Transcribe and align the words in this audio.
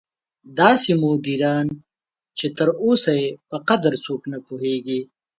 داسې 0.59 0.91
مدیران 1.03 1.67
چې 2.37 2.45
تر 2.57 2.69
اوسه 2.83 3.11
یې 3.21 3.27
په 3.49 3.57
قدر 3.69 3.91
څوک 4.05 4.21
نه 4.31 4.39
پوهېږي. 4.45 5.01